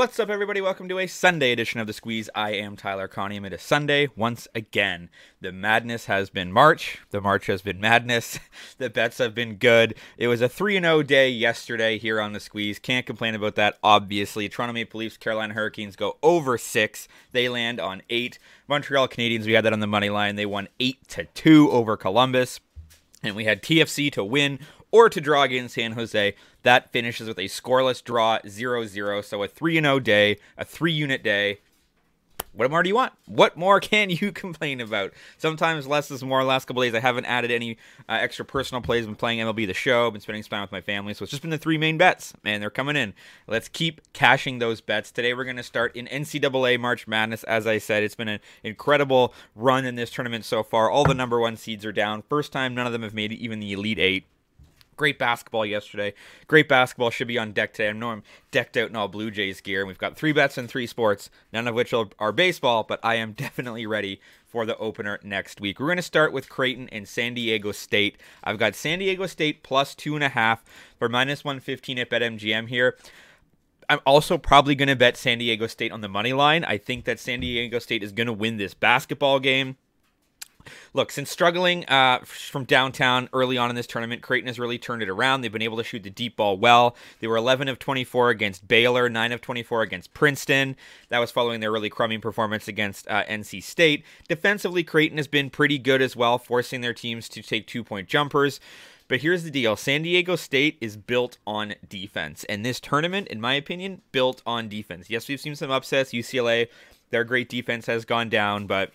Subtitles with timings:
[0.00, 0.62] What's up, everybody?
[0.62, 2.30] Welcome to a Sunday edition of The Squeeze.
[2.34, 3.44] I am Tyler Conium.
[3.44, 5.10] It is Sunday once again.
[5.42, 7.00] The madness has been March.
[7.10, 8.38] The March has been madness.
[8.78, 9.94] The bets have been good.
[10.16, 12.78] It was a 3 0 day yesterday here on The Squeeze.
[12.78, 14.48] Can't complain about that, obviously.
[14.48, 17.06] Toronto Maple Leafs, Carolina Hurricanes go over six.
[17.32, 18.38] They land on eight.
[18.68, 20.36] Montreal Canadiens, we had that on the money line.
[20.36, 22.58] They won 8 to 2 over Columbus.
[23.22, 26.34] And we had TFC to win or to draw against San Jose.
[26.62, 29.20] That finishes with a scoreless draw 0 0.
[29.22, 31.60] So a 3 0 day, a three unit day.
[32.52, 33.12] What more do you want?
[33.26, 35.12] What more can you complain about?
[35.38, 36.42] Sometimes less is more.
[36.42, 39.06] Last couple days, I haven't added any uh, extra personal plays.
[39.06, 40.10] Been playing MLB The Show.
[40.10, 41.14] Been spending time with my family.
[41.14, 43.14] So it's just been the three main bets, and they're coming in.
[43.46, 45.12] Let's keep cashing those bets.
[45.12, 47.44] Today, we're going to start in NCAA March Madness.
[47.44, 50.90] As I said, it's been an incredible run in this tournament so far.
[50.90, 52.22] All the number one seeds are down.
[52.28, 54.26] First time none of them have made even the Elite Eight.
[55.00, 56.12] Great basketball yesterday.
[56.46, 57.88] Great basketball should be on deck today.
[57.88, 60.58] I know I'm decked out in all Blue Jays gear, and we've got three bets
[60.58, 64.76] in three sports, none of which are baseball, but I am definitely ready for the
[64.76, 65.80] opener next week.
[65.80, 68.18] We're going to start with Creighton and San Diego State.
[68.44, 70.62] I've got San Diego State plus two and a half
[70.98, 72.98] for minus 115 at BetMGM here.
[73.88, 76.62] I'm also probably going to bet San Diego State on the money line.
[76.62, 79.78] I think that San Diego State is going to win this basketball game.
[80.94, 85.02] Look, since struggling uh, from downtown early on in this tournament, Creighton has really turned
[85.02, 85.40] it around.
[85.40, 86.96] They've been able to shoot the deep ball well.
[87.20, 90.76] They were 11 of 24 against Baylor, 9 of 24 against Princeton.
[91.08, 94.04] That was following their really crummy performance against uh, NC State.
[94.28, 98.08] Defensively, Creighton has been pretty good as well, forcing their teams to take two point
[98.08, 98.60] jumpers.
[99.10, 102.44] But here's the deal San Diego State is built on defense.
[102.44, 105.10] And this tournament, in my opinion, built on defense.
[105.10, 106.12] Yes, we've seen some upsets.
[106.12, 106.68] UCLA,
[107.10, 108.92] their great defense has gone down, but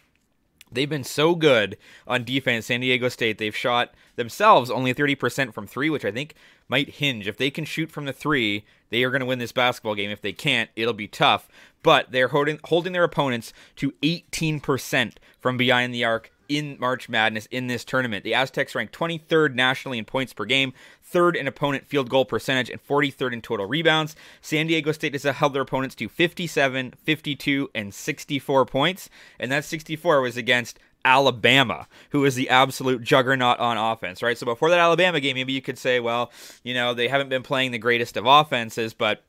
[0.71, 1.77] They've been so good
[2.07, 3.37] on defense, San Diego State.
[3.37, 6.35] They've shot themselves only 30% from three, which I think
[6.67, 7.27] might hinge.
[7.27, 10.09] If they can shoot from the three, they are going to win this basketball game.
[10.09, 11.47] If they can't, it'll be tough.
[11.83, 17.47] But they're holding, holding their opponents to 18% from behind the arc in March Madness
[17.47, 18.23] in this tournament.
[18.23, 22.69] The Aztecs ranked 23rd nationally in points per game, third in opponent field goal percentage,
[22.69, 24.16] and 43rd in total rebounds.
[24.41, 29.66] San Diego State has held their opponents to 57, 52, and 64 points, and that
[29.66, 34.38] 64 was against Alabama, who is the absolute juggernaut on offense, right?
[34.38, 36.31] So before that Alabama game, maybe you could say, well,
[36.63, 39.23] you know, they haven't been playing the greatest of offenses, but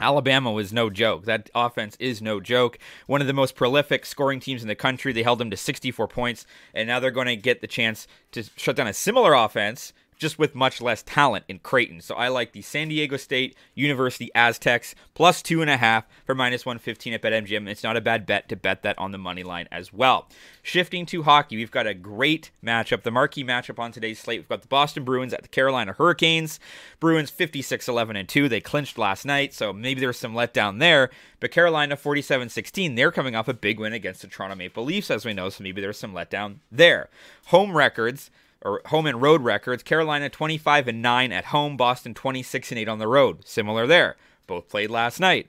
[0.00, 1.24] Alabama was no joke.
[1.24, 2.78] That offense is no joke.
[3.06, 5.12] One of the most prolific scoring teams in the country.
[5.12, 8.44] They held them to 64 points, and now they're going to get the chance to
[8.56, 12.00] shut down a similar offense just with much less talent in Creighton.
[12.00, 16.34] So I like the San Diego State University Aztecs plus two and a half for
[16.34, 17.66] minus 115 at BetMGM.
[17.66, 20.28] It's not a bad bet to bet that on the money line as well.
[20.62, 23.02] Shifting to hockey, we've got a great matchup.
[23.02, 26.60] The marquee matchup on today's slate, we've got the Boston Bruins at the Carolina Hurricanes.
[27.00, 28.48] Bruins 56 11 and 2.
[28.50, 31.08] They clinched last night, so maybe there's some letdown there.
[31.40, 35.10] But Carolina 47 16, they're coming off a big win against the Toronto Maple Leafs,
[35.10, 37.08] as we know, so maybe there's some letdown there.
[37.46, 38.30] Home records
[38.62, 39.82] or home and road records.
[39.82, 43.46] Carolina 25 and 9 at home, Boston 26 and 8 on the road.
[43.46, 44.16] Similar there.
[44.46, 45.48] Both played last night.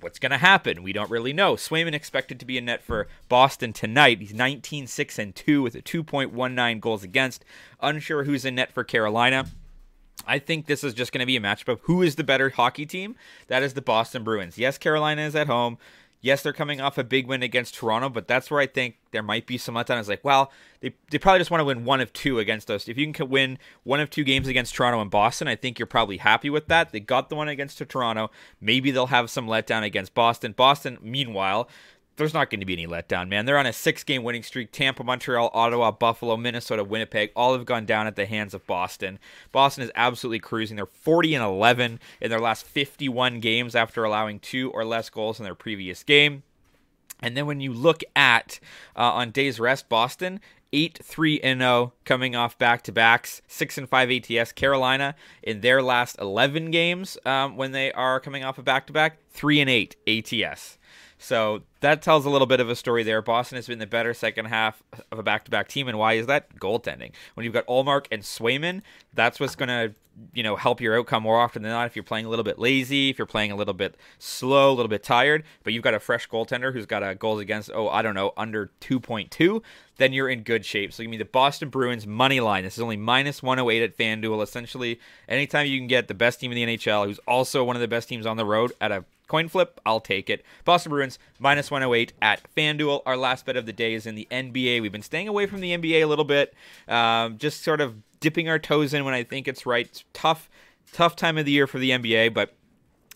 [0.00, 0.82] What's going to happen?
[0.82, 1.54] We don't really know.
[1.54, 4.20] Swayman expected to be in net for Boston tonight.
[4.20, 7.44] He's 19 6 and 2 with a 2.19 goals against.
[7.80, 9.46] Unsure who's in net for Carolina.
[10.26, 12.50] I think this is just going to be a matchup of who is the better
[12.50, 13.16] hockey team.
[13.46, 14.58] That is the Boston Bruins.
[14.58, 15.78] Yes, Carolina is at home.
[16.22, 19.22] Yes, they're coming off a big win against Toronto, but that's where I think there
[19.22, 19.98] might be some letdown.
[19.98, 22.88] It's like, well, they, they probably just want to win one of two against us.
[22.88, 25.86] If you can win one of two games against Toronto and Boston, I think you're
[25.86, 26.92] probably happy with that.
[26.92, 28.30] They got the one against Toronto.
[28.60, 30.52] Maybe they'll have some letdown against Boston.
[30.52, 31.68] Boston, meanwhile,
[32.20, 33.46] there's not going to be any letdown, man.
[33.46, 34.70] They're on a six game winning streak.
[34.72, 39.18] Tampa, Montreal, Ottawa, Buffalo, Minnesota, Winnipeg, all have gone down at the hands of Boston.
[39.52, 40.76] Boston is absolutely cruising.
[40.76, 45.40] They're 40 and 11 in their last 51 games after allowing two or less goals
[45.40, 46.42] in their previous game.
[47.22, 48.60] And then when you look at
[48.96, 50.40] uh, on days rest, Boston
[50.72, 54.52] eight three and zero oh, coming off back to backs, six and five ATS.
[54.52, 58.92] Carolina in their last eleven games um, when they are coming off a back to
[58.92, 60.78] back, three and eight ATS.
[61.22, 63.20] So that tells a little bit of a story there.
[63.20, 64.82] Boston has been the better second half
[65.12, 66.56] of a back-to-back team, and why is that?
[66.56, 67.12] Goaltending.
[67.34, 68.80] When you've got Ullmark and Swayman,
[69.12, 69.94] that's what's going to
[70.34, 71.86] you know help your outcome more often than not.
[71.86, 74.74] If you're playing a little bit lazy, if you're playing a little bit slow, a
[74.74, 77.88] little bit tired, but you've got a fresh goaltender who's got a goals against oh
[77.88, 79.62] I don't know under 2.2,
[79.98, 80.92] then you're in good shape.
[80.92, 82.64] So give me the Boston Bruins money line.
[82.64, 84.42] This is only minus 108 at FanDuel.
[84.42, 87.80] Essentially, anytime you can get the best team in the NHL, who's also one of
[87.80, 90.44] the best teams on the road at a Coin flip, I'll take it.
[90.64, 93.02] Boston Bruins minus 108 at FanDuel.
[93.06, 94.82] Our last bet of the day is in the NBA.
[94.82, 96.52] We've been staying away from the NBA a little bit,
[96.88, 99.86] um, just sort of dipping our toes in when I think it's right.
[99.86, 100.50] It's tough,
[100.92, 102.56] tough time of the year for the NBA, but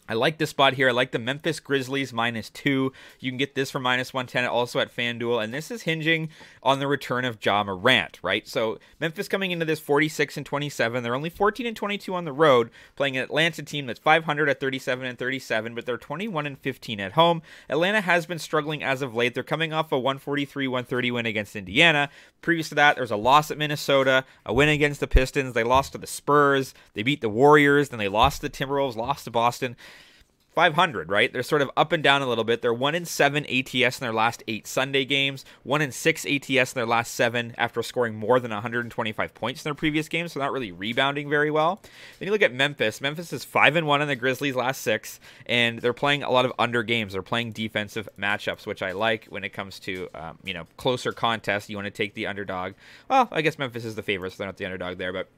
[0.07, 0.89] I like this spot here.
[0.89, 2.93] I like the Memphis Grizzlies minus two.
[3.21, 5.43] You can get this for minus 110 also at FanDuel.
[5.43, 6.29] And this is hinging
[6.63, 8.47] on the return of Ja Morant, right?
[8.47, 11.03] So Memphis coming into this 46 and 27.
[11.03, 14.61] They're only 14 and 22 on the road, playing an Atlanta team that's 500 at
[14.61, 17.41] 37 and 37, but they're 21 and 15 at home.
[17.71, 19.35] Atlanta has been struggling as of late.
[19.35, 22.11] They're coming off a 143 130 win against Indiana.
[22.43, 25.55] Previous to that, there was a loss at Minnesota, a win against the Pistons.
[25.55, 26.75] They lost to the Spurs.
[26.93, 27.89] They beat the Warriors.
[27.89, 29.77] Then they lost to the Timberwolves, lost to Boston.
[30.55, 31.33] 500, right?
[31.33, 32.63] They're sort of up and down a little bit.
[32.63, 36.49] They're 1 in 7 ATS in their last 8 Sunday games, 1 in 6 ATS
[36.49, 40.41] in their last 7 after scoring more than 125 points in their previous games, so
[40.41, 41.81] not really rebounding very well.
[42.19, 43.01] Then you look at Memphis.
[43.01, 46.45] Memphis is 5 and 1 in the Grizzlies last 6 and they're playing a lot
[46.45, 47.13] of under games.
[47.13, 51.13] They're playing defensive matchups, which I like when it comes to um, you know, closer
[51.13, 51.69] contests.
[51.69, 52.75] You want to take the underdog.
[53.09, 55.29] Well, I guess Memphis is the favorite, so they're not the underdog there, but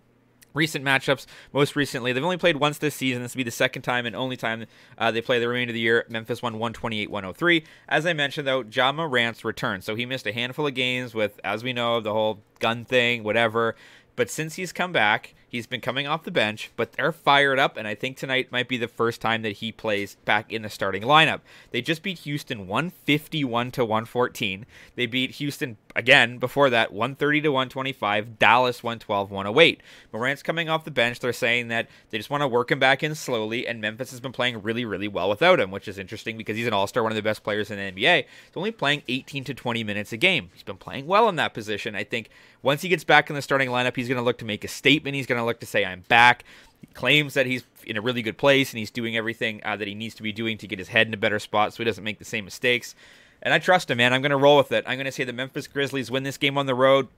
[0.55, 1.27] recent matchups.
[1.53, 3.23] Most recently, they've only played once this season.
[3.23, 4.67] This will be the second time and only time
[4.99, 6.05] uh, they play the remainder of the year.
[6.09, 7.65] Memphis won 128 103.
[7.89, 9.83] As I mentioned, though, Ja Morant's return.
[9.83, 13.23] So he missed a handful of games with, as we know, the whole gun thing,
[13.23, 13.77] whatever.
[14.17, 17.77] But since he's come back, he's been coming off the bench, but they're fired up,
[17.77, 20.71] and I think tonight might be the first time that he plays back in the
[20.71, 21.41] starting lineup.
[21.71, 24.65] They just beat Houston 151 to 114.
[24.95, 29.81] They beat Houston again before that 130 to 125 dallas 112 108
[30.13, 31.19] morant's coming off the bench.
[31.19, 34.21] They're saying that they just want to work him back in slowly and memphis has
[34.21, 37.13] been playing really really well without him which is interesting because he's an all-star one
[37.13, 40.17] of the best players in the nba he's only playing 18 to 20 minutes a
[40.17, 40.51] game.
[40.53, 42.29] He's been playing well in that position i think.
[42.63, 44.69] Once he gets back in the starting lineup he's going to look to make a
[44.69, 45.15] statement.
[45.15, 46.45] He's going to look to say i'm back.
[46.81, 49.89] He claims that he's in a really good place and he's doing everything uh, that
[49.89, 51.85] he needs to be doing to get his head in a better spot so he
[51.85, 52.95] doesn't make the same mistakes
[53.43, 54.12] and I trust him, man.
[54.12, 54.85] I'm going to roll with it.
[54.87, 57.09] I'm going to say the Memphis Grizzlies win this game on the road.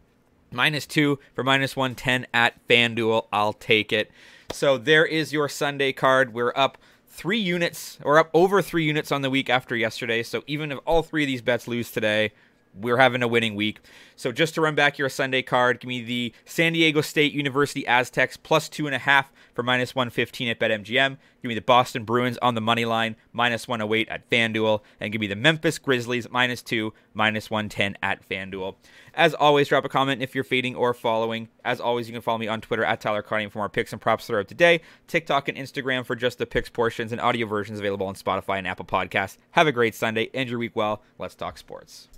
[0.51, 3.27] Minus two for minus 110 at FanDuel.
[3.33, 4.11] I'll take it.
[4.53, 6.33] So there is your Sunday card.
[6.33, 10.23] We're up three units, or up over three units on the week after yesterday.
[10.23, 12.33] So even if all three of these bets lose today,
[12.81, 13.81] we're having a winning week.
[14.17, 17.87] So just to run back your Sunday card, give me the San Diego State University
[17.87, 21.17] Aztecs plus two and a half for minus 115 at BetMGM.
[21.43, 24.81] Give me the Boston Bruins on the money line, minus 108 at FanDuel.
[25.01, 28.75] And give me the Memphis Grizzlies, minus two, minus 110 at FanDuel.
[29.15, 31.49] As always, drop a comment if you're fading or following.
[31.65, 34.01] As always, you can follow me on Twitter at Tyler Conium for more picks and
[34.01, 34.81] props throughout the day.
[35.07, 38.67] TikTok and Instagram for just the picks portions and audio versions available on Spotify and
[38.67, 39.39] Apple Podcasts.
[39.53, 40.31] Have a great Sunday.
[40.35, 41.03] End your week well.
[41.19, 42.09] Let's talk sports.